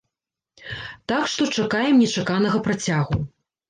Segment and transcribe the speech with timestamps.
[1.13, 3.27] Так што, чакаем нечаканага працягу.